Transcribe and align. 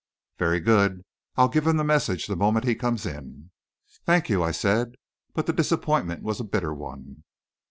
"Very 0.39 0.59
good. 0.59 1.03
I'll 1.35 1.47
give 1.47 1.67
him 1.67 1.77
the 1.77 1.83
message 1.83 2.25
the 2.25 2.35
moment 2.35 2.65
he 2.65 2.73
comes 2.73 3.05
in." 3.05 3.51
"Thank 4.03 4.29
you," 4.29 4.41
I 4.41 4.49
said, 4.49 4.95
but 5.35 5.45
the 5.45 5.53
disappointment 5.53 6.23
was 6.23 6.39
a 6.39 6.43
bitter 6.43 6.73
one. 6.73 7.23